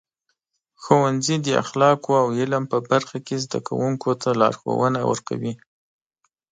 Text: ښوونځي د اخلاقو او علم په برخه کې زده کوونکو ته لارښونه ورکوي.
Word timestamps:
ښوونځي 0.81 1.35
د 1.45 1.47
اخلاقو 1.63 2.11
او 2.23 2.27
علم 2.39 2.63
په 2.71 2.77
برخه 2.89 3.17
کې 3.25 3.35
زده 3.45 3.59
کوونکو 3.67 4.09
ته 4.21 4.29
لارښونه 4.39 4.99
ورکوي. 5.11 5.53